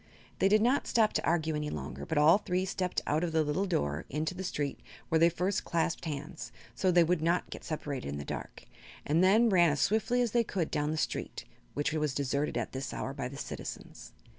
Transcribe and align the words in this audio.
They 0.39 0.47
did 0.47 0.63
not 0.63 0.87
stop 0.87 1.13
to 1.13 1.23
argue 1.27 1.55
any 1.55 1.69
longer, 1.69 2.07
but 2.07 2.17
all 2.17 2.39
three 2.39 2.65
stepped 2.65 3.01
out 3.05 3.23
of 3.23 3.33
the 3.33 3.43
little 3.43 3.67
door 3.67 4.05
into 4.09 4.33
the 4.33 4.43
street, 4.43 4.79
where 5.09 5.19
they 5.19 5.29
first 5.29 5.63
clasped 5.63 6.05
hands, 6.05 6.51
so 6.73 6.89
they 6.89 7.03
would 7.03 7.21
not 7.21 7.51
get 7.51 7.63
separated 7.63 8.07
in 8.07 8.17
the 8.17 8.25
dark, 8.25 8.65
and 9.05 9.23
then 9.23 9.47
ran 9.49 9.69
as 9.69 9.79
swiftly 9.79 10.19
as 10.23 10.31
they 10.31 10.43
could 10.43 10.71
down 10.71 10.89
the 10.89 10.97
street, 10.97 11.45
which 11.75 11.93
was 11.93 12.15
deserted 12.15 12.57
at 12.57 12.71
this 12.71 12.95
hour 12.95 13.13
by 13.13 13.27
the 13.27 13.37
citizens. 13.37 14.13